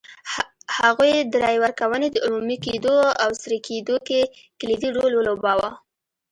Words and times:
هغوی 0.77 1.11
د 1.31 1.33
رایې 1.43 1.59
ورکونې 1.65 2.07
د 2.11 2.17
عمومي 2.25 2.57
کېدو 2.65 2.95
او 3.23 3.29
سري 3.41 3.59
کېدو 3.67 3.95
کې 4.07 4.21
کلیدي 4.59 4.89
رول 4.97 5.11
ولوباوه. 5.15 5.69